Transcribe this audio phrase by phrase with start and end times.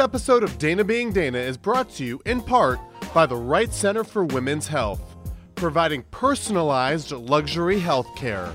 [0.00, 2.80] episode of Dana Being Dana is brought to you in part
[3.12, 5.14] by the Wright Center for Women's Health,
[5.56, 8.50] providing personalized luxury health care.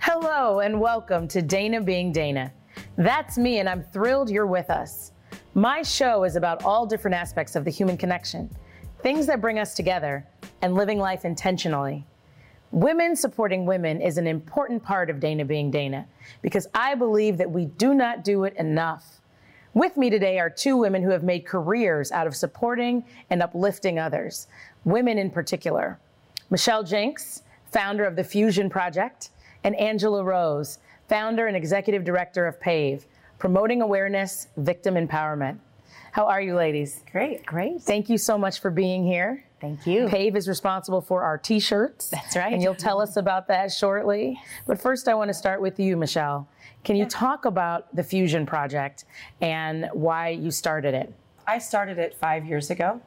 [0.00, 2.52] Hello, and welcome to Dana Being Dana.
[2.96, 5.12] That's me, and I'm thrilled you're with us.
[5.54, 8.50] My show is about all different aspects of the human connection,
[9.02, 10.26] things that bring us together,
[10.62, 12.04] and living life intentionally.
[12.72, 16.06] Women supporting women is an important part of Dana Being Dana
[16.42, 19.20] because I believe that we do not do it enough.
[19.72, 23.98] With me today are two women who have made careers out of supporting and uplifting
[23.98, 24.48] others,
[24.84, 25.98] women in particular.
[26.50, 29.30] Michelle Jenks, founder of the Fusion Project,
[29.62, 33.06] and Angela Rose, founder and executive director of PAVE,
[33.38, 35.58] promoting awareness, victim empowerment.
[36.12, 37.04] How are you, ladies?
[37.12, 37.82] Great, great.
[37.82, 39.44] Thank you so much for being here.
[39.60, 40.06] Thank you.
[40.08, 42.08] PAVE is responsible for our t shirts.
[42.08, 42.52] That's right.
[42.52, 44.38] And you'll tell us about that shortly.
[44.66, 46.48] But first, I want to start with you, Michelle.
[46.84, 49.06] Can you talk about the Fusion Project
[49.40, 51.12] and why you started it?
[51.46, 53.00] I started it five years ago.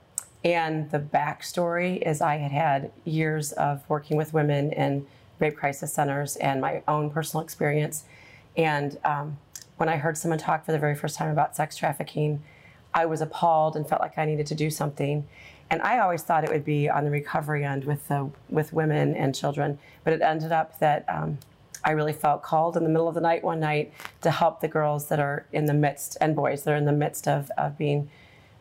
[0.44, 5.05] And the backstory is I had had years of working with women in
[5.39, 8.05] rape crisis centers and my own personal experience.
[8.55, 9.38] And um,
[9.77, 12.42] when I heard someone talk for the very first time about sex trafficking,
[12.94, 15.27] I was appalled and felt like I needed to do something.
[15.72, 19.16] And I always thought it would be on the recovery end with the with women
[19.16, 21.38] and children, but it ended up that um,
[21.84, 24.67] I really felt called in the middle of the night one night to help the
[24.67, 27.78] girls that are in the midst and boys that are in the midst of of
[27.78, 28.09] being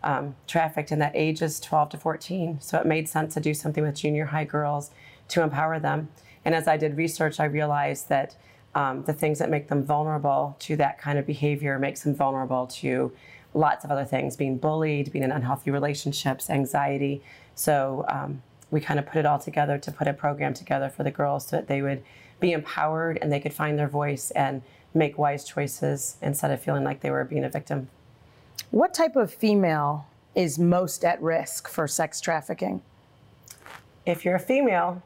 [0.03, 2.59] um, trafficked, and that age is 12 to 14.
[2.61, 4.91] So it made sense to do something with junior high girls
[5.29, 6.09] to empower them.
[6.45, 8.37] And as I did research, I realized that
[8.75, 12.67] um, the things that make them vulnerable to that kind of behavior makes them vulnerable
[12.67, 13.13] to
[13.55, 17.23] lots of other things being bullied, being in unhealthy relationships, anxiety.
[17.55, 21.03] So um, we kind of put it all together to put a program together for
[21.03, 22.03] the girls so that they would
[22.41, 24.63] be empowered and they could find their voice and
[24.95, 27.89] make wise choices instead of feeling like they were being a victim.
[28.71, 32.83] What type of female is most at risk for sex trafficking?
[34.07, 35.03] If you're a female,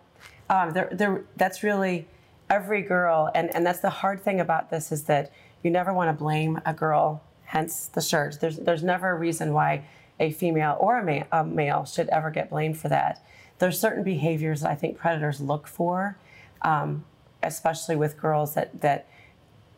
[0.51, 2.07] um, they're, they're, that's really
[2.51, 5.33] every girl, and, and that's the hard thing about this is that
[5.63, 8.39] you never want to blame a girl hence the shirt.
[8.41, 9.85] There's, there's never a reason why
[10.19, 13.23] a female or a, ma- a male should ever get blamed for that.
[13.59, 16.17] There's certain behaviors that I think predators look for,
[16.63, 17.05] um,
[17.43, 19.07] especially with girls that, that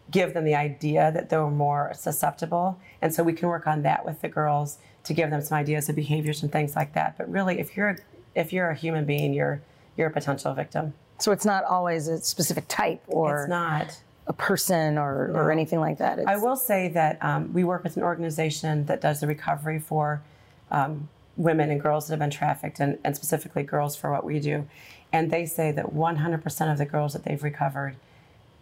[0.08, 2.78] give them the idea that they're more susceptible.
[3.02, 5.88] And so we can work on that with the girls to give them some ideas
[5.88, 7.18] of behaviors and things like that.
[7.18, 7.98] But really, if you're
[8.36, 9.62] if you're a human being, you're
[9.96, 10.94] you're a potential victim.
[11.18, 13.98] So it's not always a specific type or It's not.
[14.26, 16.18] A person or, or anything like that.
[16.18, 19.78] It's, I will say that um, we work with an organization that does the recovery
[19.78, 20.22] for
[20.70, 24.40] um, women and girls that have been trafficked, and, and specifically girls for what we
[24.40, 24.66] do.
[25.12, 27.96] And they say that 100% of the girls that they've recovered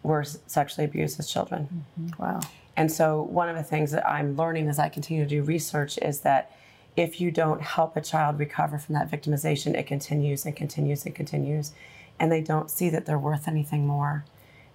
[0.03, 1.85] were sexually abused as children.
[2.19, 2.41] Wow.
[2.77, 5.99] And so, one of the things that I'm learning as I continue to do research
[5.99, 6.51] is that
[6.97, 11.15] if you don't help a child recover from that victimization, it continues and continues and
[11.15, 11.73] continues,
[12.19, 14.25] and they don't see that they're worth anything more.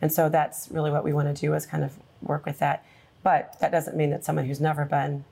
[0.01, 2.85] And so, that's really what we want to do is kind of work with that.
[3.23, 5.25] But that doesn't mean that someone who's never been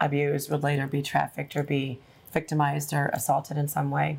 [0.00, 2.00] abused would later be trafficked or be
[2.32, 4.18] victimized or assaulted in some way.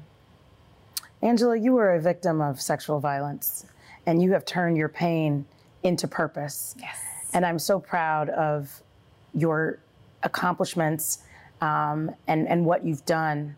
[1.21, 3.65] Angela, you were a victim of sexual violence
[4.05, 5.45] and you have turned your pain
[5.83, 6.75] into purpose.
[6.79, 6.97] Yes.
[7.33, 8.81] And I'm so proud of
[9.33, 9.79] your
[10.23, 11.19] accomplishments
[11.61, 13.55] um, and, and what you've done.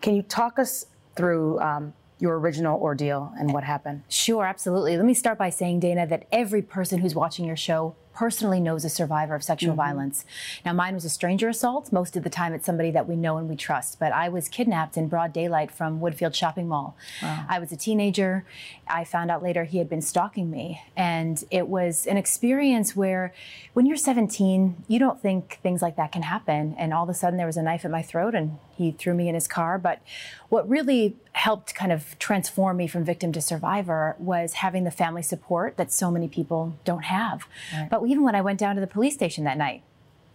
[0.00, 4.02] Can you talk us through um, your original ordeal and what happened?
[4.08, 4.96] Sure, absolutely.
[4.96, 8.82] Let me start by saying, Dana, that every person who's watching your show personally knows
[8.82, 9.76] a survivor of sexual mm-hmm.
[9.76, 10.24] violence.
[10.64, 11.92] Now, mine was a stranger assault.
[11.92, 14.00] Most of the time, it's somebody that we know and we trust.
[14.00, 16.96] But I was kidnapped in broad daylight from Woodfield Shopping Mall.
[17.22, 18.46] I was a teenager.
[18.88, 20.80] I found out later he had been stalking me.
[20.96, 23.34] And it was an experience where,
[23.74, 26.74] when you're 17, you don't think things like that can happen.
[26.78, 29.14] And all of a sudden, there was a knife at my throat, and he threw
[29.14, 29.78] me in his car.
[29.78, 30.00] But
[30.48, 35.22] what really helped kind of transform me from victim to survivor was having the family
[35.22, 37.46] support that so many people don't have.
[37.90, 39.82] But even when I went down to the police station that night,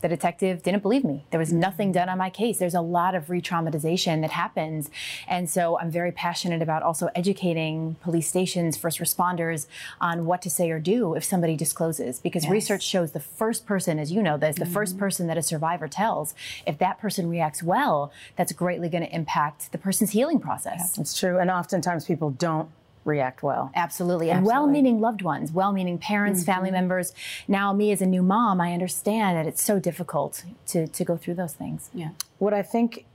[0.02, 1.26] the detective didn't believe me.
[1.32, 2.58] There was nothing done on my case.
[2.58, 4.90] There's a lot of re traumatization that happens.
[5.28, 9.68] And so I'm very passionate about also educating police stations, first responders
[10.00, 12.20] on what to say or do if somebody discloses.
[12.20, 15.00] Because research shows the first person, as you know, this, the first mm-hmm.
[15.00, 16.34] person that a survivor tells,
[16.66, 20.98] if that person reacts well, that's greatly going to impact the person's healing process.
[20.98, 21.38] It's true.
[21.38, 22.70] And oftentimes people don't
[23.04, 23.72] react well.
[23.76, 24.30] Absolutely.
[24.30, 27.14] And well meaning loved ones, well meaning parents, family members.
[27.48, 31.18] Now, me as a new mom, I understand that it's so difficult to, to go
[31.18, 31.90] through those things.
[31.94, 32.10] Yeah.
[32.38, 33.06] What I think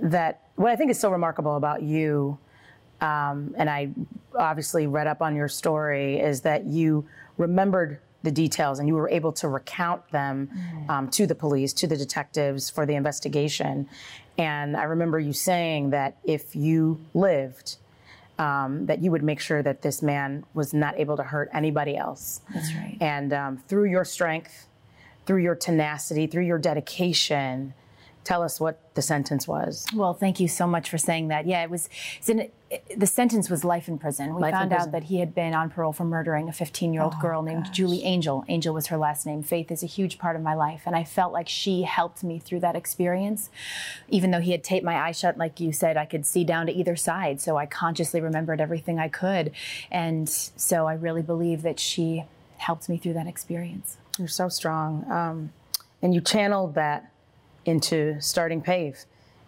[0.00, 2.38] that what I think is so remarkable about you,
[3.00, 3.90] um, and I
[4.36, 7.06] obviously read up on your story, is that you
[7.38, 10.48] remembered the details and you were able to recount them
[10.88, 13.88] um, to the police, to the detectives for the investigation.
[14.38, 17.78] And I remember you saying that if you lived,
[18.42, 21.96] um, that you would make sure that this man was not able to hurt anybody
[21.96, 22.40] else.
[22.52, 22.98] That's right.
[23.00, 24.66] And um, through your strength,
[25.26, 27.72] through your tenacity, through your dedication,
[28.24, 29.86] tell us what the sentence was.
[29.94, 31.46] Well, thank you so much for saying that.
[31.46, 31.88] Yeah, it was.
[32.18, 32.52] It's it,
[32.96, 34.34] the sentence was life in prison.
[34.34, 34.88] We Life found prison.
[34.88, 38.44] out that he had been on parole for murdering a 15-year-old girl named Julie Angel.
[38.48, 39.42] Angel was her last name.
[39.42, 42.38] Faith is a huge part of my life, and I felt like she helped me
[42.38, 43.50] through that experience.
[44.08, 46.66] Even though he had taped my eyes shut, like you said, I could see down
[46.66, 49.52] to either side, so I consciously remembered everything I could,
[49.90, 52.24] and so I really believe that she
[52.58, 53.96] helped me through that experience.
[54.18, 55.10] You're so strong.
[55.10, 55.52] Um,
[56.00, 57.10] and you channeled that
[57.64, 59.04] into starting PAVE.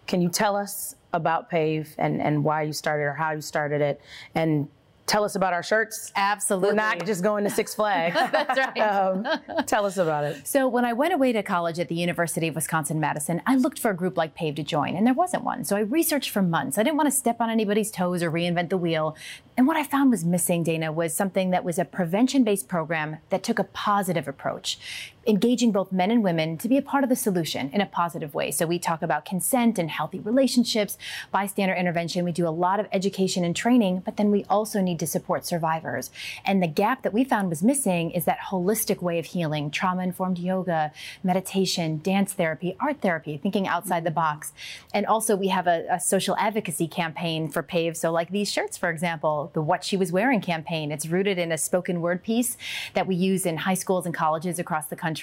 [0.07, 3.81] Can you tell us about PAVE and, and why you started or how you started
[3.81, 4.01] it?
[4.33, 4.67] And
[5.05, 6.11] tell us about our shirts.
[6.15, 6.69] Absolutely.
[6.69, 8.15] We're not just going to Six Flags.
[8.31, 8.77] That's right.
[8.79, 9.27] um,
[9.65, 10.47] tell us about it.
[10.47, 13.91] So when I went away to college at the University of Wisconsin-Madison, I looked for
[13.91, 15.63] a group like PAVE to join, and there wasn't one.
[15.63, 16.77] So I researched for months.
[16.77, 19.15] I didn't want to step on anybody's toes or reinvent the wheel.
[19.57, 23.43] And what I found was missing, Dana, was something that was a prevention-based program that
[23.43, 24.79] took a positive approach,
[25.27, 28.33] engaging both men and women to be a part of the solution in a positive
[28.33, 28.51] way.
[28.51, 30.97] So we talk about consent and healthy relationships,
[31.31, 32.23] bystander intervention.
[32.23, 35.45] We do a lot of education and training, but then we also need to support
[35.45, 36.11] survivors.
[36.45, 40.37] And the gap that we found was missing is that holistic way of healing, trauma-informed
[40.37, 40.91] yoga,
[41.23, 44.53] meditation, dance therapy, art therapy, thinking outside the box.
[44.93, 47.97] And also we have a, a social advocacy campaign for PAVE.
[47.97, 51.51] So like these shirts, for example, the What She Was Wearing campaign, it's rooted in
[51.51, 52.57] a spoken word piece
[52.93, 55.14] that we use in high schools and colleges across the country.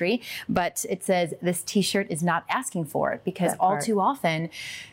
[0.48, 3.84] But it says, this t-shirt is not asking for it because That all part.
[3.84, 4.50] too often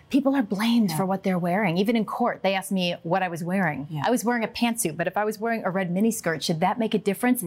[0.10, 1.78] people are blamed for what they're wearing.
[1.78, 3.88] Even in court, they asked me what I was wearing.
[4.04, 6.80] I was wearing a pantsuit, but if I was wearing a red miniskirt, should that
[6.80, 7.44] make a difference?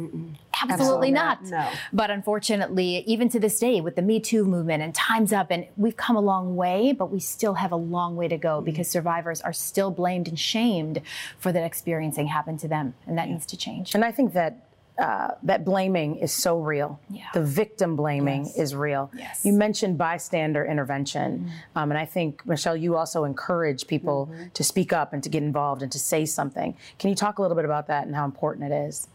[0.63, 1.43] Absolutely not.
[1.45, 1.69] No.
[1.93, 5.67] But unfortunately, even to this day, with the Me Too movement and Time's Up, and
[5.77, 8.65] we've come a long way, but we still have a long way to go mm-hmm.
[8.67, 11.01] because survivors are still blamed and shamed
[11.39, 13.95] for that experiencing happened to them, and that needs to change.
[13.95, 17.01] And I think that uh, that blaming is so real.
[17.09, 17.25] Yeah.
[17.33, 19.11] The victim blaming is real.
[19.17, 19.45] Yes.
[19.45, 24.93] You mentioned bystander intervention, um, and I think Michelle, you also encourage people to speak
[24.93, 26.77] up and to get involved and to say something.
[26.99, 29.09] Can you talk a little bit about that and how important it is?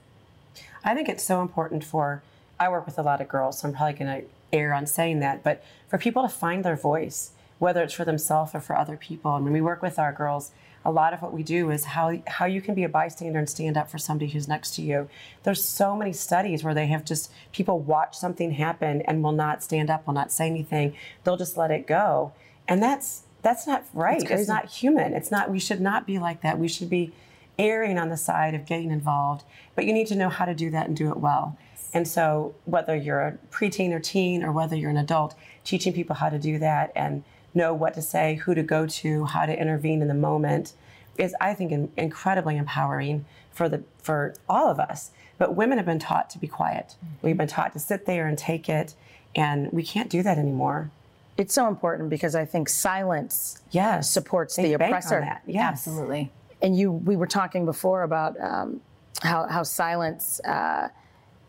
[0.83, 2.23] I think it's so important for,
[2.59, 5.19] I work with a lot of girls, so I'm probably going to err on saying
[5.19, 8.97] that, but for people to find their voice, whether it's for themselves or for other
[8.97, 9.35] people.
[9.35, 10.51] And when we work with our girls,
[10.87, 13.49] a lot of what we do is how, how you can be a bystander and
[13.49, 15.09] stand up for somebody who's next to you.
[15.43, 19.61] There's so many studies where they have just, people watch something happen and will not
[19.61, 20.95] stand up, will not say anything.
[21.25, 22.31] They'll just let it go.
[22.69, 24.23] And that's, that's not right.
[24.31, 25.13] It's not human.
[25.13, 26.57] It's not, we should not be like that.
[26.57, 27.11] We should be
[27.59, 29.43] erring on the side of getting involved,
[29.75, 31.57] but you need to know how to do that and do it well.
[31.93, 36.15] And so, whether you're a preteen or teen, or whether you're an adult, teaching people
[36.15, 39.59] how to do that and know what to say, who to go to, how to
[39.59, 40.73] intervene in the moment,
[41.17, 45.11] is I think in, incredibly empowering for the for all of us.
[45.37, 46.95] But women have been taught to be quiet.
[47.21, 48.93] We've been taught to sit there and take it,
[49.35, 50.89] and we can't do that anymore.
[51.37, 55.19] It's so important because I think silence Yes, supports They the bank on oppressor.
[55.21, 55.43] that.
[55.45, 55.87] Yes.
[55.87, 56.31] Absolutely.
[56.61, 58.81] and you we were talking before about um,
[59.21, 60.89] how how silence uh,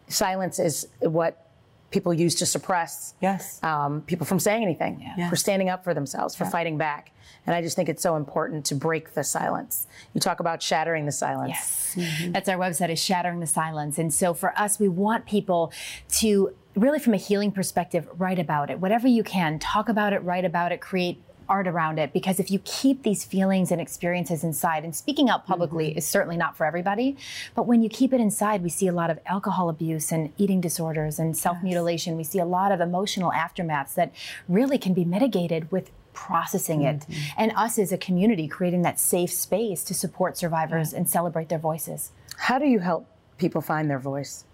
[0.09, 1.48] silence is what
[1.91, 3.63] people use to suppress Yes.
[3.63, 5.31] um, people from saying anything Yes.
[5.31, 7.13] for standing up for themselves for fighting back
[7.47, 11.07] and i just think it's so important to break the silence you talk about shattering
[11.07, 12.29] the silence Yes.
[12.31, 13.99] That's our website is Shattering the Silence.
[13.99, 15.73] And so for us, we want people
[16.21, 18.79] to really from a healing perspective, write about it.
[18.79, 22.51] Whatever you can, talk about it, write about it, create art around it because if
[22.51, 25.99] you keep these feelings and experiences inside and speaking out publicly mm-hmm.
[25.99, 27.17] is certainly not for everybody
[27.55, 30.61] but when you keep it inside we see a lot of alcohol abuse and eating
[30.61, 32.17] disorders and self-mutilation.
[32.17, 34.13] We see a lot of emotional aftermaths that
[34.49, 37.01] really can be mitigated with processing it.
[37.01, 37.15] Mm-hmm.
[37.37, 41.59] And us as a community creating that safe space to support survivors and celebrate their
[41.59, 42.13] voices.
[42.37, 43.07] How do you help
[43.39, 44.45] people find their voice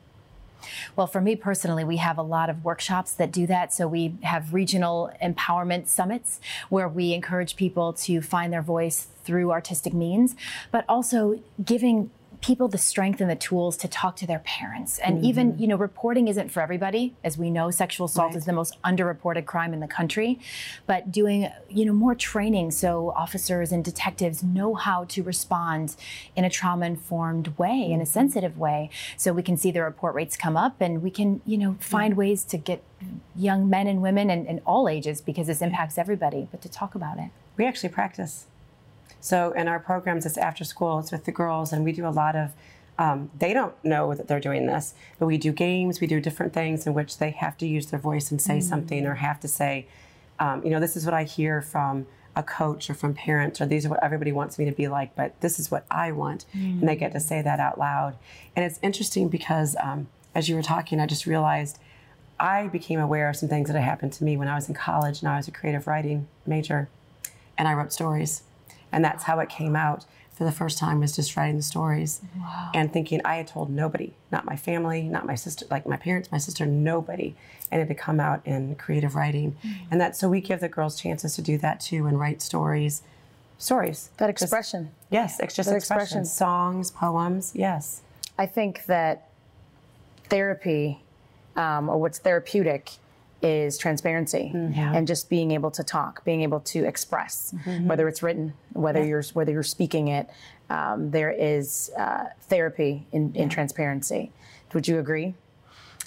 [0.96, 3.72] well, for me personally, we have a lot of workshops that do that.
[3.72, 9.50] So we have regional empowerment summits where we encourage people to find their voice through
[9.50, 10.36] artistic means,
[10.70, 12.10] but also giving
[12.44, 14.98] people the strength and the tools to talk to their parents.
[14.98, 15.24] And mm-hmm.
[15.24, 17.14] even, you know, reporting isn't for everybody.
[17.24, 20.38] As we know, sexual assault is the most underreported crime in the country.
[20.86, 25.96] But doing, you know, more training so officers and detectives know how to respond
[26.36, 28.12] in a trauma informed way, in a mm-hmm.
[28.12, 31.56] sensitive way, so we can see the report rates come up and we can, you
[31.56, 32.82] know, find ways to get
[33.34, 36.94] young men and women and, and all ages because this impacts everybody, but to talk
[36.94, 37.30] about it.
[37.56, 38.48] We actually practice.
[39.20, 42.10] So in our programs, it's after school, it's with the girls, and we do a
[42.10, 42.52] lot of
[42.96, 46.52] Um, they don't know that they're doing this, but we do games, we do different
[46.52, 49.48] things in which they have to use their voice and say something or have to
[49.48, 49.86] say,
[50.38, 52.06] um, you know, this is what I hear from
[52.36, 55.10] a coach or from parents, or these are what everybody wants me to be like,
[55.16, 56.46] but this is what I want.
[56.80, 58.14] And they get to say that out loud.
[58.54, 61.78] And it's interesting because um, as you were talking, I just realized
[62.38, 64.74] I became aware of some things that had happened to me when I was in
[64.74, 66.88] college and I was a creative writing major
[67.58, 68.42] and I wrote stories.
[68.94, 72.20] And that's how it came out for the first time was just writing the stories
[72.72, 76.30] and thinking I had told nobody, not my family, not my sister, like my parents,
[76.30, 77.34] my sister, nobody.
[77.72, 79.56] And it had come out in creative writing.
[79.90, 83.02] And that so we give the girls chances to do that too and write stories.
[83.58, 84.10] Stories.
[84.18, 84.90] That Just- expression.
[85.10, 86.20] yes, it's just That expression.
[86.20, 86.24] expression.
[86.24, 88.02] Songs, poems, yes.
[88.38, 89.28] I think that
[90.28, 91.00] therapy,
[91.56, 92.92] um, or what's therapeutic,
[93.44, 94.50] is transparency
[94.96, 99.22] and just being able to talk, being able to express, whether it's written, whether you're
[99.34, 100.28] whether you're speaking it.
[100.70, 104.32] Um, there is uh, therapy in, in transparency.
[104.72, 105.34] Would you agree?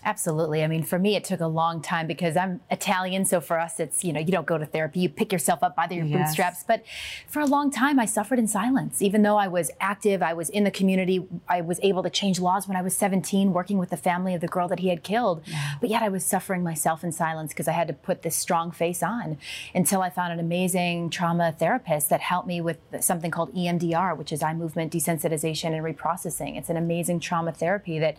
[0.08, 0.64] Absolutely.
[0.64, 3.26] I mean, for me, it took a long time because I'm Italian.
[3.26, 5.76] So for us, it's, you know, you don't go to therapy, you pick yourself up
[5.76, 6.30] by your Yes.
[6.30, 6.64] bootstraps.
[6.64, 6.86] But
[7.28, 9.02] for a long time, I suffered in silence.
[9.02, 12.40] Even though I was active, I was in the community, I was able to change
[12.40, 15.04] laws when I was 17, working with the family of the girl that he had
[15.04, 15.44] killed.
[15.82, 18.72] But yet I was suffering myself in silence because I had to put this strong
[18.72, 19.38] face on
[19.76, 24.32] until I found an amazing trauma therapist that helped me with something called EMDR, which
[24.32, 26.58] is eye movement desensitization and reprocessing.
[26.58, 28.16] It's an amazing trauma therapy that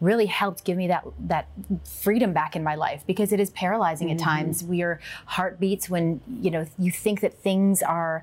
[0.00, 1.48] really helped give me that that
[1.84, 4.26] freedom back in my life because it is paralyzing at mm-hmm.
[4.26, 4.62] times.
[4.62, 8.22] We are heartbeats when you know you think that things are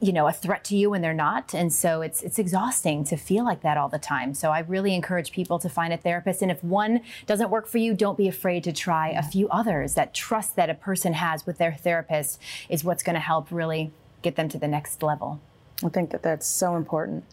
[0.00, 1.52] you know a threat to you when they're not.
[1.52, 4.32] And so it's it's exhausting to feel like that all the time.
[4.32, 6.40] So i really encourage people to find a therapist.
[6.40, 9.92] And if one doesn't work for you don't be afraid to try a few others
[9.94, 12.40] that trust that a person has with their therapist
[12.70, 15.38] is what's going to help really get them to the next level.
[15.84, 17.24] I think that that's so important.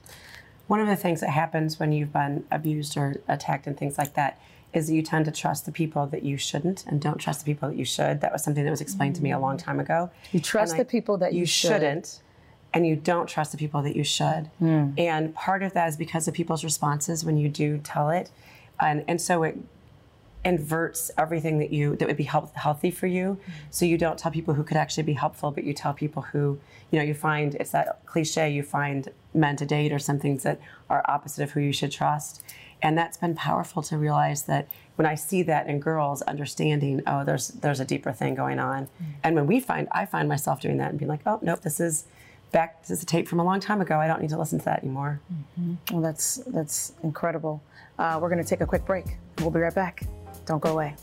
[0.68, 4.16] One of the things that happens when you've been abused or attacked and things like
[4.16, 4.40] that
[4.76, 7.46] is that you tend to trust the people that you shouldn't and don't trust the
[7.46, 8.22] people that you should.
[8.22, 10.12] That was something that was explained to me a long time ago.
[10.32, 11.70] You trust And I- the people that you, should.
[11.72, 12.22] shouldn't
[12.74, 14.50] and you don't trust the people that you should.
[14.60, 14.90] Hmm.
[14.98, 18.30] And part of that is because of people's responses when you do tell it.
[18.80, 19.58] And and so it
[20.44, 23.38] inverts everything that you that would be help, healthy for you.
[23.72, 26.60] So you don't tell people who could actually be helpful, but you tell people who,
[26.92, 30.44] you know, you find it's that cliche you find men to date or some things
[30.44, 32.44] that are opposite of who you should trust.
[32.86, 37.24] And that's been powerful to realize that when I see that in girls understanding, oh,
[37.24, 38.88] there's there's a deeper thing going on.
[39.24, 41.80] And when we find I find myself doing that and being like, oh nope, this
[41.80, 42.06] is
[42.52, 43.98] back this is a tape from a long time ago.
[43.98, 45.20] I don't need to listen to that anymore.
[45.92, 47.64] Well, that's that's incredible.
[47.98, 49.18] Uh, we're going to take a quick break.
[49.40, 50.04] We'll be right back.
[50.46, 50.96] Don't go away.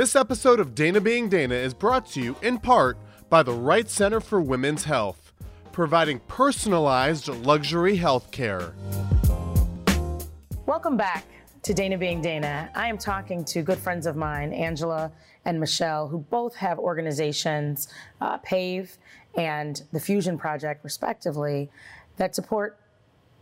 [0.00, 2.96] This episode of Dana Being Dana is brought to you in part
[3.28, 5.34] by the Right Center for Women's Health,
[5.72, 8.72] providing personalized luxury health care.
[10.64, 11.26] Welcome back
[11.64, 12.70] to Dana Being Dana.
[12.74, 15.12] I am talking to good friends of mine, Angela
[15.44, 17.88] and Michelle, who both have organizations,
[18.22, 18.96] uh, PAVE
[19.36, 21.68] and the Fusion Project, respectively,
[22.16, 22.80] that support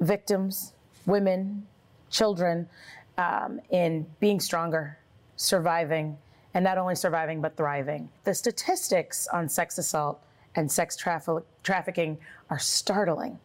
[0.00, 0.72] victims,
[1.06, 1.68] women,
[2.10, 2.68] children
[3.16, 4.98] um, in being stronger,
[5.36, 6.18] surviving,
[6.58, 8.08] and not only surviving, but thriving.
[8.24, 10.20] The statistics on sex assault
[10.56, 12.18] and sex traffic- trafficking
[12.50, 13.38] are startling.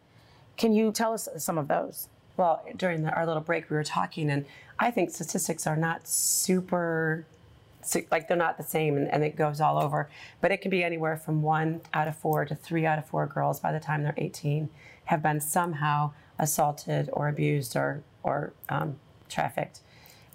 [0.56, 2.08] Can you tell us some of those?
[2.36, 4.44] Well, during the, our little break, we were talking, and
[4.80, 7.24] I think statistics are not super,
[8.10, 10.08] like they're not the same, and, and it goes all over.
[10.40, 13.28] But it can be anywhere from one out of four to three out of four
[13.28, 14.70] girls by the time they're 18
[15.04, 18.96] have been somehow assaulted or abused or or um,
[19.28, 19.82] trafficked.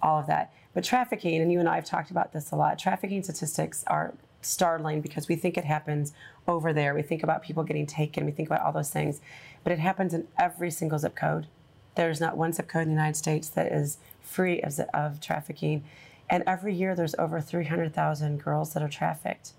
[0.00, 0.50] All of that.
[0.80, 2.78] But trafficking, and you and I have talked about this a lot.
[2.78, 6.14] Trafficking statistics are startling because we think it happens
[6.48, 6.94] over there.
[6.94, 8.24] We think about people getting taken.
[8.24, 9.20] We think about all those things,
[9.62, 11.48] but it happens in every single zip code.
[11.96, 15.84] There's not one zip code in the United States that is free of, of trafficking.
[16.30, 19.52] And every year there's over 300,000 girls that are trafficked.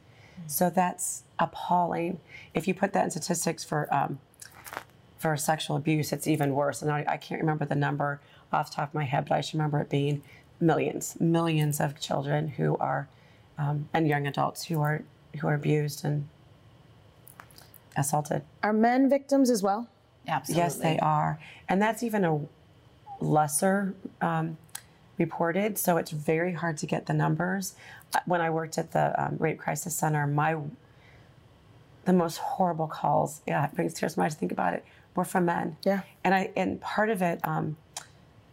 [0.48, 2.20] So that's appalling.
[2.56, 4.18] If you put that in statistics for um,
[5.20, 6.82] for sexual abuse, it's even worse.
[6.82, 8.20] And I, I can't remember the number
[8.52, 10.24] off the top of my head, but I should remember it being
[10.62, 13.08] millions, millions of children who are
[13.58, 15.04] um, and young adults who are
[15.40, 16.28] who are abused and
[17.98, 18.44] assaulted.
[18.64, 19.88] Are men victims as well?
[20.28, 20.64] Absolutely.
[20.64, 21.40] Yes, they are.
[21.68, 22.40] And that's even a
[23.20, 24.58] lesser um,
[25.18, 27.76] reported, so it's very hard to get the numbers.
[28.14, 30.58] Uh, When I worked at the um, Rape Crisis Center, my
[32.06, 34.84] the most horrible calls, yeah, it brings tears to my eyes to think about it,
[35.16, 35.78] were from men.
[35.86, 36.02] Yeah.
[36.24, 37.78] And I and part of it, um,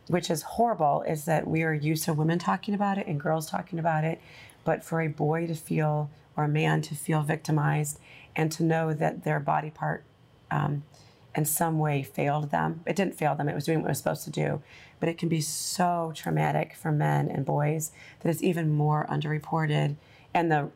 [0.09, 3.49] which is horrible, is that we are used to women talking about it and girls
[3.49, 4.21] talking about it,
[4.65, 7.99] but for a boy to feel or a man to feel victimized
[8.37, 10.05] and to know that their body part
[10.51, 10.85] um,
[11.35, 12.81] in some way failed them.
[12.87, 14.63] It didn't fail them, it was doing what it was supposed to do.
[15.01, 19.97] But it can be so traumatic for men and boys that it's even more underreported.
[20.35, 20.71] And the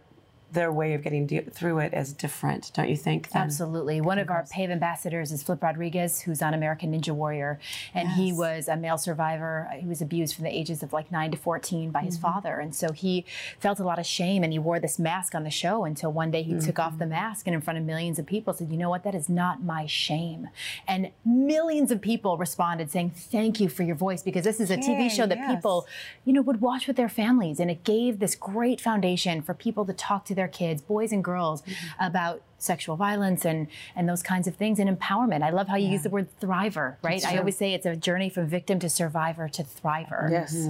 [0.53, 3.29] their way of getting de- through it is different, don't you think?
[3.35, 4.01] Absolutely.
[4.01, 7.59] One of our PAVE ambassadors is Flip Rodriguez, who's on American Ninja Warrior.
[7.95, 9.69] And he was a male survivor.
[9.79, 12.23] He was abused from the ages of like 9 to 14 by his mm-hmm.
[12.23, 12.61] father.
[12.61, 13.25] And so he
[13.59, 16.31] felt a lot of shame and he wore this mask on the show until one
[16.31, 17.13] day he took off the mm-hmm.
[17.13, 19.05] mask and in front of millions of people said, You know what?
[19.05, 20.49] That is not my shame.
[20.87, 24.77] And millions of people responded saying, Thank you for your voice because this is a
[24.77, 25.55] TV show that yes.
[25.55, 25.87] people,
[26.25, 27.61] you know, would watch with their families.
[27.61, 31.23] And it gave this great foundation for people to talk to their kids, boys and
[31.25, 32.05] girls, Mm-hmm.
[32.05, 35.43] about sexual violence and and those kinds of things and empowerment.
[35.43, 37.25] I love how you use the word thriver, right?
[37.27, 40.31] I always say it's a journey from victim to survivor to thriver.
[40.31, 40.69] Yes.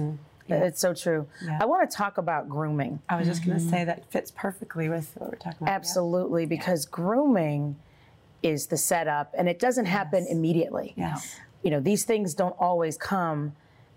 [0.49, 1.27] It's so true.
[1.59, 2.99] I want to talk about grooming.
[3.09, 5.69] I was just going to say that fits perfectly with what we're talking about.
[5.71, 5.75] yeah.
[5.75, 7.75] Absolutely, because grooming
[8.43, 10.93] is the setup and it doesn't happen immediately.
[10.97, 11.37] Yes.
[11.63, 13.53] You know, these things don't always come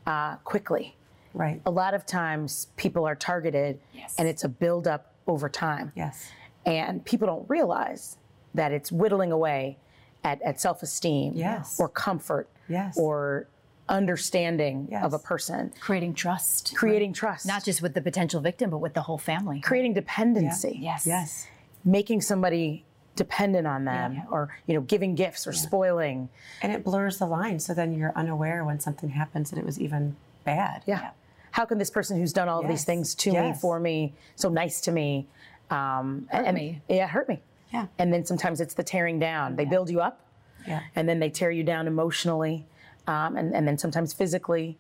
[0.07, 0.95] uh, quickly.
[1.35, 1.61] Right.
[1.67, 4.15] A lot of times people are targeted Yes.
[4.17, 5.93] and it's a buildup over time.
[5.95, 6.31] Yes.
[6.65, 8.17] And people don't realize
[8.55, 9.79] that it's whittling away
[10.25, 11.79] at, at self esteem Yes.
[11.79, 12.99] or comfort Yes.
[12.99, 13.47] or
[13.89, 15.05] understanding Yes.
[15.05, 16.75] of a person, Creating trust.
[16.77, 19.61] creating trust, Not just with the potential victim, but with the whole family.
[19.61, 20.79] creating dependency.
[20.81, 21.07] Yes.
[21.07, 21.47] Yes.
[21.85, 22.85] making somebody
[23.15, 26.29] dependent on them or you know giving gifts or spoiling
[26.63, 29.79] And it blurs the line, so then you're unaware when something happens that it was
[29.81, 30.83] even bad.
[30.87, 31.11] yeah,
[31.57, 34.51] how can this person who's done all of these things to me for me so
[34.51, 35.27] nice to me
[35.71, 36.83] um Hurt and, me.
[36.87, 37.41] yeah hurt me.
[37.73, 37.87] Yeah.
[37.99, 39.57] and then sometimes it's the tearing down.
[39.57, 40.21] They build you up
[40.67, 40.83] Yeah.
[40.95, 42.67] and then they tear you down emotionally
[43.07, 44.77] um, and, and then sometimes physically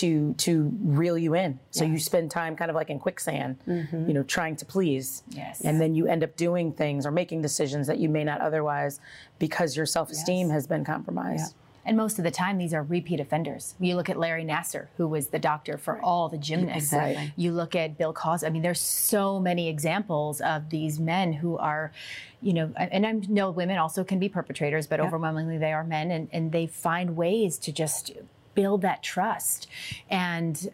[0.00, 1.60] to to reel you in.
[1.70, 5.22] So you spend time kind of like in quicksand you know trying to please.
[5.28, 5.60] Yes.
[5.60, 8.98] and then you end up doing things or making decisions that you may not otherwise
[9.38, 11.54] because your self-esteem has been compromised
[11.84, 13.74] And most of the time, these are repeat offenders.
[13.78, 16.92] You look at Larry Nassar, who was the doctor for all the gymnasts.
[16.92, 17.32] Exactly.
[17.36, 18.46] You look at Bill Cosby.
[18.46, 21.92] I mean, there's so many examples of these men who are,
[22.40, 26.10] you know, and I know women also can be perpetrators, but overwhelmingly they are men,
[26.10, 28.12] and, and they find ways to just
[28.54, 29.66] build that trust.
[30.08, 30.70] And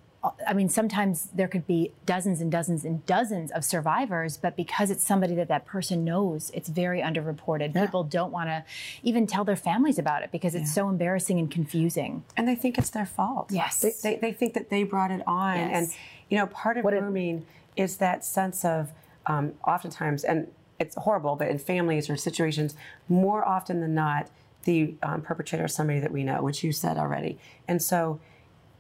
[0.46, 4.90] I mean, sometimes there could be dozens and dozens and dozens of survivors, but because
[4.90, 7.72] it's somebody that that person knows, it's very underreported.
[7.72, 8.62] People don't want to
[9.02, 12.22] even tell their families about it because it's so embarrassing and confusing.
[12.36, 13.50] And they think it's their fault.
[13.50, 13.80] Yes.
[13.80, 15.56] They, they, they think that they brought it on.
[15.56, 15.70] Yes.
[15.74, 15.88] And,
[16.28, 18.90] you know, part of What grooming is that sense of
[19.26, 22.74] um, oftentimes, and it's horrible, but in families or situations,
[23.08, 24.28] more often than not,
[24.64, 27.38] the um, perpetrator is somebody that we know, which you said already.
[27.66, 28.20] And so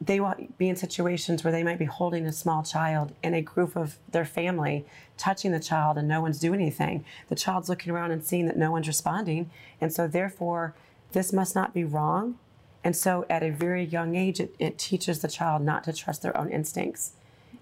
[0.00, 3.42] they will be in situations where they might be holding a small child in a
[3.42, 4.86] group of their family,
[5.18, 7.04] touching the child, and no one's doing anything.
[7.28, 9.50] The child's looking around and seeing that no one's responding.
[9.78, 10.74] And so, therefore,
[11.12, 12.38] this must not be wrong.
[12.82, 16.22] And so, at a very young age, it, it teaches the child not to trust
[16.22, 17.12] their own instincts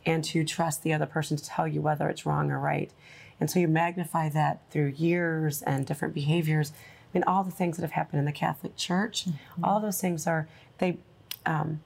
[0.07, 2.93] and to trust the other person to tell you whether it's wrong or right.
[3.41, 6.73] And so, you magnify that through years and different behaviors.
[6.73, 9.27] I mean, all the things that have happened in the Catholic Church,
[9.61, 10.47] all those things are,
[10.77, 10.99] they,
[11.45, 11.81] um,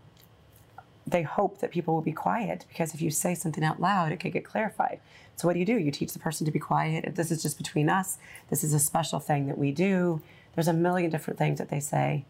[1.06, 4.18] they hope that people will be quiet because if you say something out loud, it
[4.20, 5.00] could get clarified.
[5.36, 5.78] So what do you do?
[5.78, 7.14] You teach the person to be quiet.
[7.16, 8.18] This is just between us,
[8.50, 10.20] this is a special thing that we do.
[10.54, 12.24] There's a million different things that they say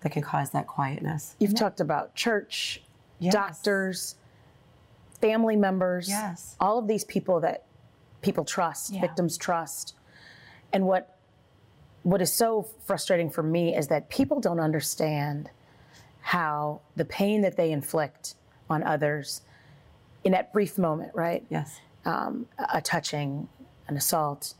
[0.00, 1.36] that can cause that quietness.
[1.38, 2.82] you've talked about church
[3.20, 3.32] Yes.
[3.32, 4.16] doctors
[5.20, 6.56] family members Yes.
[6.58, 7.62] all of these people that
[8.20, 9.00] people trust Yeah.
[9.00, 9.94] victims trust
[10.72, 11.16] and what
[12.02, 15.50] what is so frustrating for me is that people don't understand
[16.22, 18.34] how the pain that they inflict
[18.70, 19.42] on others
[20.24, 21.44] in that brief moment right?
[21.50, 21.80] Yes.
[22.04, 23.48] um, a touching
[23.88, 24.54] an assault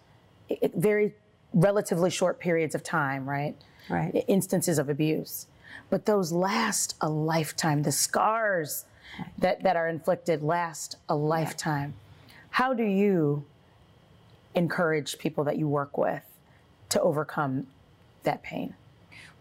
[0.48, 1.14] it, it- very
[1.54, 3.56] relatively short periods of time right?
[3.90, 4.24] Right.
[4.28, 5.46] instances of abuse.
[5.90, 8.84] But those last a lifetime the scars
[9.38, 11.94] that, that are inflicted last a lifetime.
[12.50, 13.44] How do you
[14.54, 16.22] encourage people that you work with
[16.90, 17.66] to overcome
[18.22, 18.74] that pain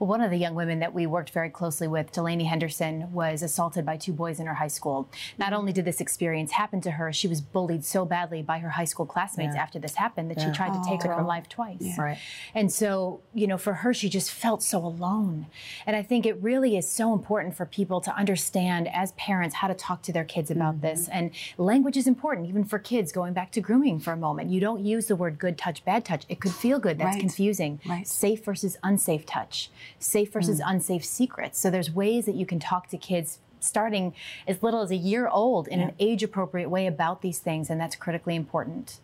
[0.01, 3.43] Well, one of the young women that we worked very closely with, Delaney Henderson, was
[3.43, 5.07] assaulted by two boys in her high school.
[5.37, 8.69] Not only did this experience happen to her, she was bullied so badly by her
[8.69, 9.61] high school classmates Yeah.
[9.61, 11.99] after this happened that she tried to take her own life twice.
[11.99, 12.17] Right.
[12.55, 15.45] And so, you know, for her, she just felt so alone.
[15.85, 19.67] And I think it really is so important for people to understand as parents how
[19.67, 20.81] to talk to their kids about Mm-hmm.
[20.81, 21.09] this.
[21.09, 24.49] And language is important, even for kids, going back to grooming for a moment.
[24.49, 26.23] You don't use the word good touch, bad touch.
[26.27, 26.97] It could feel good.
[26.97, 27.19] That's Right.
[27.19, 27.79] confusing.
[27.87, 28.07] Right.
[28.07, 30.71] Safe versus unsafe touch, safe versus Mm.
[30.71, 31.59] unsafe secrets.
[31.59, 34.13] So there's ways that you can talk to kids starting
[34.47, 37.69] as little as a year old in an age appropriate way about these things.
[37.69, 38.99] And that's critically important.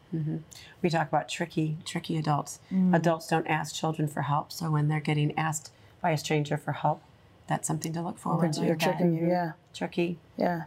[0.82, 2.60] we talk about tricky, tricky adults.
[2.71, 2.95] Mm.
[2.95, 5.71] Adults don't ask children for help, so when they're getting asked
[6.02, 7.02] by a stranger for help,
[7.47, 8.65] that's something to look forward to.
[8.65, 9.52] You're tricking you, yeah.
[9.73, 10.63] Tricky, Yeah.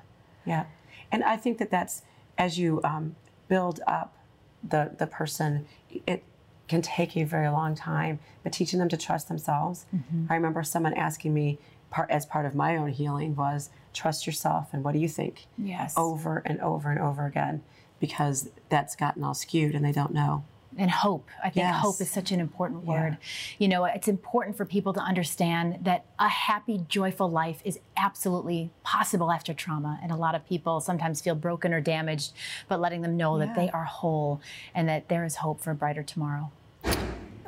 [0.46, 0.66] yeah.
[1.10, 2.02] And I think that that's
[2.38, 3.16] as you um,
[3.48, 4.14] build up
[4.62, 5.66] the the person,
[6.06, 6.22] it
[6.70, 8.18] can take a very long time.
[8.42, 9.84] But teaching them to trust themselves.
[9.94, 10.26] Mm-hmm.
[10.30, 11.58] I remember someone asking me,
[11.90, 15.46] part as part of my own healing, was trust yourself and what do you think?
[15.58, 15.94] Yes.
[15.96, 17.62] Over and over and over again,
[17.98, 20.44] because that's gotten all skewed and they don't know.
[20.78, 21.28] and hope.
[21.42, 21.80] I think Yes.
[21.82, 23.18] hope is such an important word.
[23.58, 28.70] You know, it's important for people to understand that a happy, joyful life is absolutely
[28.84, 29.98] possible after trauma.
[30.00, 32.32] And a lot of people sometimes feel broken or damaged,
[32.68, 34.40] but letting them know that they are whole
[34.72, 36.52] and that there is hope for a brighter tomorrow.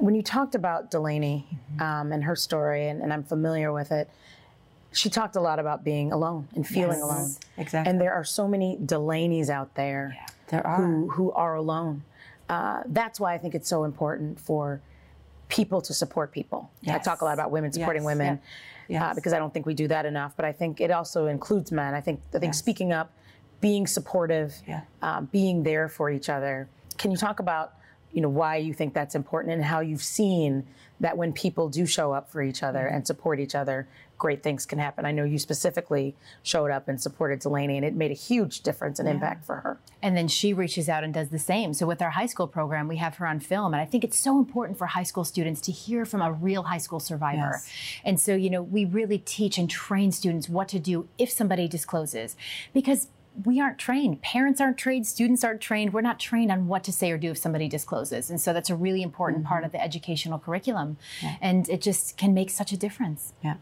[0.02, 1.46] When you talked about Delaney
[1.78, 4.10] um, and her story, and, and I'm familiar with it,
[4.90, 7.30] she talked a lot about being alone and feeling Yes, alone.
[7.56, 7.88] exactly.
[7.88, 10.16] And there are so many Delaneys out there
[10.48, 10.76] There are.
[10.82, 12.02] who, who are alone.
[12.48, 14.80] Uh, that's why I think it's so important for
[15.48, 16.68] people to support people.
[16.88, 18.40] I talk a lot about women supporting Yes, women
[18.88, 19.10] yeah.
[19.10, 20.32] uh, because I don't think we do that enough.
[20.34, 21.94] But I think it also includes men.
[21.94, 22.58] I think I think Yes.
[22.58, 23.12] speaking up,
[23.60, 24.80] being supportive, Yeah.
[25.00, 26.68] uh, being there for each other.
[26.98, 27.74] Can you talk about
[28.12, 30.66] you know why you think that's important and how you've seen
[31.00, 32.94] that when people do show up for each other Mm-hmm.
[32.94, 35.04] and support each other, great things can happen.
[35.04, 39.00] I know you specifically showed up and supported Delaney, and it made a huge difference
[39.00, 39.80] and impact for her.
[40.00, 41.74] And then she reaches out and does the same.
[41.74, 43.74] So with our high school program, we have her on film.
[43.74, 46.62] And I think it's so important for high school students to hear from a real
[46.62, 47.50] high school survivor.
[47.54, 47.68] Yes.
[48.04, 51.66] And so, you know, we really teach and train students what to do if somebody
[51.66, 52.36] discloses.
[52.72, 53.08] Because
[53.44, 54.22] we aren't trained.
[54.22, 55.06] Parents aren't trained.
[55.06, 55.92] Students aren't trained.
[55.92, 58.30] We're not trained on what to say or do if somebody discloses.
[58.30, 60.98] And so that's a really important part of the educational curriculum.
[61.40, 63.32] And it just can make such a difference.
[63.42, 63.56] Yeah.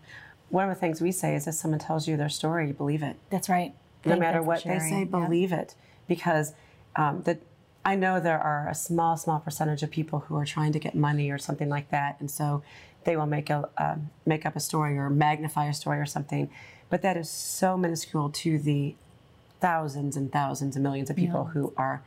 [0.48, 3.02] One of the things we say is if someone tells you their story, you believe
[3.02, 3.16] it.
[3.30, 3.72] That's right.
[4.04, 5.04] no Thank matter what they say, Yeah.
[5.04, 5.76] believe it
[6.11, 6.54] because
[6.96, 7.38] um, the,
[7.85, 10.94] I know there are a small, small percentage of people who are trying to get
[10.94, 12.62] money or something like that, and so
[13.04, 16.50] they will make a um, make up a story or magnify a story or something,
[16.90, 18.96] but that is so minuscule to the
[19.61, 22.03] thousands and thousands and millions of people who are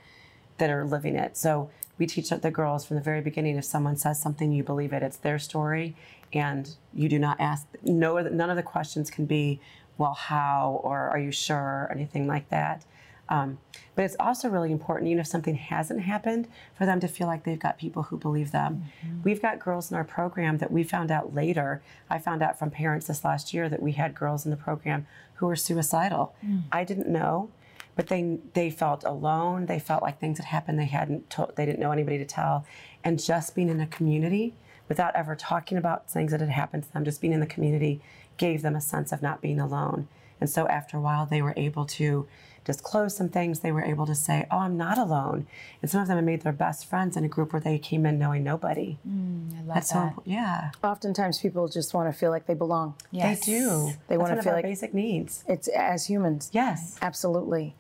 [0.58, 1.36] that are living it.
[1.38, 4.94] So we teach the girls from the very beginning: if someone says something, you believe
[4.94, 5.04] it.
[5.04, 5.96] It's their story,
[6.34, 7.68] and you do not ask.
[7.84, 9.60] No, none of the questions can be,
[9.98, 12.86] "Well, how?" or "Are you sure?" or anything like that.
[13.34, 13.58] Um,
[13.96, 17.44] but it's also really important, even if something hasn't happened, for them to feel like
[17.44, 18.84] they've got people who believe them.
[19.24, 21.82] We've got girls in our program that we found out later.
[22.10, 25.08] I found out from parents this last year that we had girls in the program
[25.36, 26.36] who were suicidal.
[26.72, 27.50] I didn't know,
[27.96, 29.66] but they they felt alone.
[29.66, 30.78] They felt like things had happened.
[30.78, 32.66] They hadn't told, they didn't know anybody to tell,
[33.04, 34.54] and just being in a community
[34.90, 38.00] without ever talking about things that had happened to them, just being in the community
[38.38, 40.08] gave them a sense of not being alone.
[40.44, 42.28] And so after a while, they were able to
[42.66, 43.62] disclose some things.
[43.62, 45.48] They were able to say, "Oh, I'm not alone."
[45.82, 48.06] And some of them have made their best friends in a group where they came
[48.06, 48.98] in knowing nobody.
[49.06, 50.08] I love That's so that.
[50.10, 50.34] important.
[50.36, 52.96] Yeah, Oftentimes, people just want to feel like they belong.
[53.10, 53.40] Yes.
[53.46, 53.92] they do.
[54.10, 55.46] They That's wanna one of feel our like- basic needs.
[55.48, 56.50] It's as humans.
[56.52, 56.98] Yes.
[57.02, 57.76] Absolutely.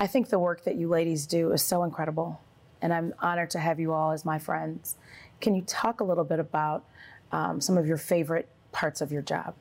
[0.00, 2.40] I think the work that you ladies do is so incredible,
[2.80, 4.96] and I'm honored to have you all as my friends.
[5.42, 6.82] Can you talk a little bit about
[7.30, 9.54] um, some of your favorite parts of your job?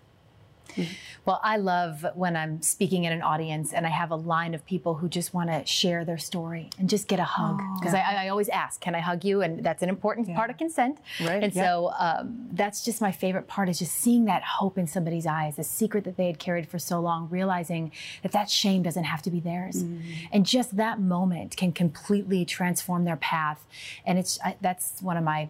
[1.25, 4.63] Well, I love when I'm speaking in an audience and I have a line of
[4.65, 7.61] people who just want to share their story and just get a hug.
[7.79, 10.57] Because I, I always ask, "Can I hug you?" And that's an important part of
[10.57, 10.99] consent.
[11.21, 14.85] Right, And so um, that's just my favorite part is just seeing that hope in
[14.85, 18.83] somebody's eyes, the secret that they had carried for so long, realizing that that shame
[18.83, 19.83] doesn't have to be theirs,
[20.31, 23.65] and just that moment can completely transform their path.
[24.05, 25.49] And it's I, that's one of my,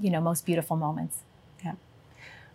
[0.00, 1.18] you know, most beautiful moments.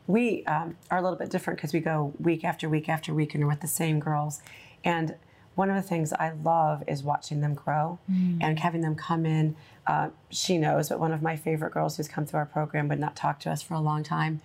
[0.08, 3.34] We um, are a little bit different because we go week after week after week
[3.34, 4.42] and we're with the same girls.
[4.84, 5.16] And
[5.56, 8.00] one of the things I love is watching them grow
[8.42, 9.56] and having them come in.
[9.86, 13.00] Uh, she knows, but one of my favorite girls who's come through our program would
[13.00, 14.42] not talk to us for a long time.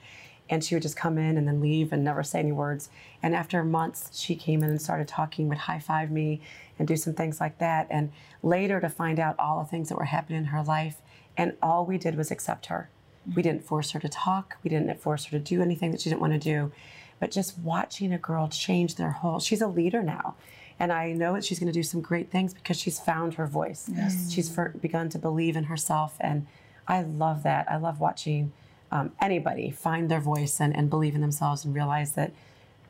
[0.50, 2.88] And she would just come in and then leave and never say any words.
[3.22, 6.40] And after months, she came in and started talking, would high five me
[6.78, 7.86] and do some things like that.
[7.90, 11.02] And later to find out all the things that were happening in her life.
[11.36, 12.90] And all we did was accept her.
[13.34, 14.56] We didn't force her to talk.
[14.62, 16.72] We didn't force her to do anything that she didn't want to do.
[17.20, 20.36] But just watching a girl change their whole, she's a leader now.
[20.78, 23.46] And I know that she's going to do some great things because she's found her
[23.46, 23.90] voice.
[23.92, 24.30] Yes.
[24.32, 26.16] She's for, begun to believe in herself.
[26.20, 26.46] And
[26.86, 27.70] I love that.
[27.70, 28.52] I love watching
[28.92, 32.32] um, anybody find their voice and, and believe in themselves and realize that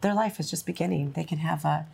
[0.02, 1.12] their life is just beginning.
[1.12, 1.86] They can have a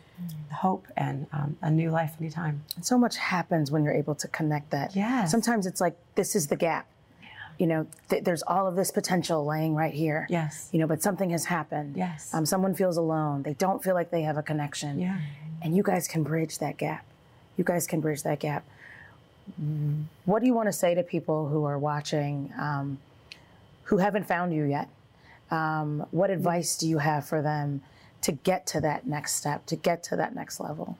[0.51, 2.63] hope and um, a new life anytime.
[2.81, 4.95] So much happens when you're able to connect that.
[4.95, 5.31] Yes.
[5.31, 6.87] Sometimes it's like this is the gap.
[7.57, 10.27] You know, th- there's all of this potential laying right here.
[10.29, 10.69] Yes.
[10.71, 11.95] You know, but something has happened.
[11.95, 12.33] Yes.
[12.33, 13.43] Um, someone feels alone.
[13.43, 14.99] They don't feel like they have a connection.
[14.99, 15.19] Yeah.
[15.61, 17.05] And you guys can bridge that gap.
[17.57, 18.65] You guys can bridge that gap.
[20.25, 22.97] What do you want to say to people who are watching, um,
[23.83, 24.89] who haven't found you yet?
[25.51, 27.81] Um, what advice do you have for them
[28.21, 30.97] to get to that next step, to get to that next level?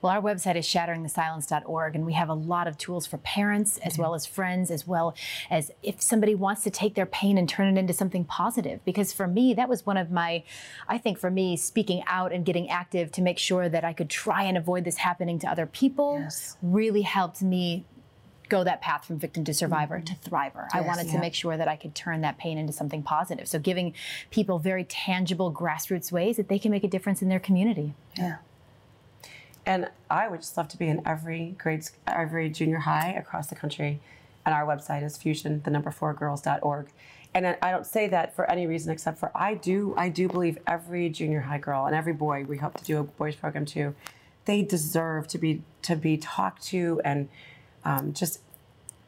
[0.00, 3.98] Well, our website is shatteringthesilence.org, and we have a lot of tools for parents as
[3.98, 5.14] well as friends, as well
[5.50, 8.80] as if somebody wants to take their pain and turn it into something positive.
[8.84, 10.44] Because for me, that was one of my,
[10.88, 14.08] I think for me, speaking out and getting active to make sure that I could
[14.08, 16.56] try and avoid this happening to other people Yes.
[16.62, 17.84] really helped me
[18.48, 20.34] go that path from victim to survivor to mm-hmm.
[20.34, 20.68] thriver.
[20.72, 20.86] I Yes.
[20.86, 23.48] wanted to make sure that I could turn that pain into something positive.
[23.48, 23.94] So giving
[24.30, 27.94] people very tangible grassroots ways that they can make a difference in their community.
[28.16, 28.36] Yeah.
[29.66, 33.54] And I would just love to be in every grade, every junior high across the
[33.54, 34.00] country.
[34.46, 36.88] And our website is fusion, the number four girls.org.
[37.34, 40.26] And I I don't say that for any reason except for I do, I do
[40.26, 43.66] believe every junior high girl and every boy, we hope to do a boys program
[43.66, 43.94] too,
[44.46, 47.28] they deserve to be, to be talked to and
[47.84, 48.40] um, just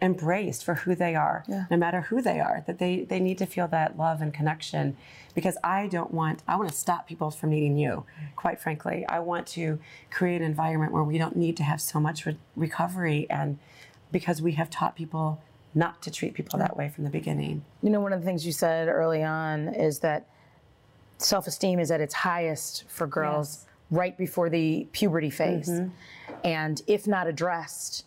[0.03, 1.67] embraced for who they are, Yeah.
[1.71, 4.97] no matter who they are, that they, they need to feel that love and connection
[5.35, 8.05] because I don't want, I want to stop people from needing you,
[8.35, 9.05] quite frankly.
[9.09, 9.79] I want to
[10.11, 13.59] create an environment where we don't need to have so much re- recovery and
[14.11, 15.43] because we have taught people
[15.75, 17.63] not to treat people that way from the beginning.
[17.83, 20.27] You know, one of the things you said early on is that
[21.19, 25.71] self esteem is at its highest for girls right before the puberty phase.
[26.43, 28.05] And if not addressed,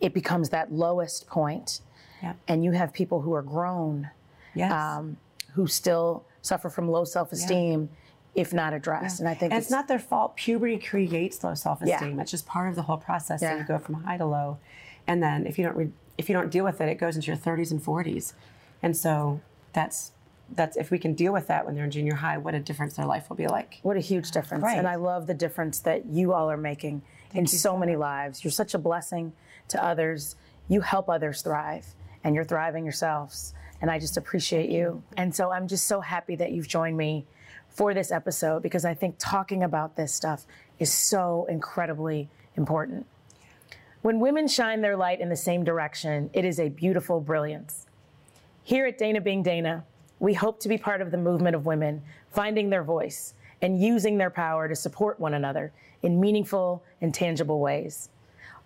[0.00, 1.80] it becomes that lowest point.
[2.22, 2.34] Yeah.
[2.48, 4.10] And you have people who are grown
[4.54, 4.72] Yes.
[4.72, 5.18] um,
[5.54, 7.90] who still suffer from low self esteem
[8.34, 9.18] if not addressed.
[9.18, 10.36] And I think And it's not their fault.
[10.36, 12.16] Puberty creates low self-esteem.
[12.16, 12.20] Yeah.
[12.22, 13.40] It's just part of the whole process.
[13.42, 13.56] Yeah.
[13.58, 14.58] you go from high to low,
[15.06, 17.28] and then if you don't re- if you don't deal with it, it goes into
[17.28, 18.34] your 30s and 40s.
[18.82, 19.40] And so
[19.72, 20.12] that's
[20.54, 22.94] that's if we can deal with that when they're in junior high, what a difference
[22.96, 23.80] their life will be like.
[23.82, 24.62] What a huge difference.
[24.62, 24.78] Right.
[24.78, 27.02] And I love the difference that you all are making
[27.34, 28.44] in so many lives.
[28.44, 29.32] You're such a blessing
[29.68, 30.36] to others.
[30.68, 31.86] You help others thrive,
[32.24, 33.54] and you're thriving yourselves.
[33.80, 35.02] And I just appreciate you.
[35.16, 37.26] And so I'm just so happy that you've joined me
[37.68, 40.46] for this episode because I think talking about this stuff
[40.78, 43.06] is so incredibly important.
[44.02, 47.86] When women shine their light in the same direction, it is a beautiful brilliance.
[48.62, 49.84] Here at Dana Being Dana,
[50.18, 54.16] we hope to be part of the movement of women finding their voice and using
[54.16, 58.08] their power to support one another in meaningful and tangible ways.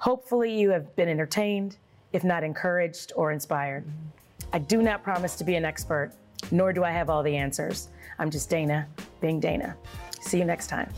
[0.01, 1.77] Hopefully, you have been entertained,
[2.15, 3.85] if not encouraged or inspired.
[4.51, 6.13] I do not promise to be an expert,
[6.51, 7.89] nor do I have all the answers.
[8.19, 8.89] I'm just Dana
[9.21, 9.77] being Dana.
[10.23, 10.91] See you next time.